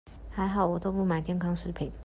[0.31, 1.91] 還好我都不買健康食品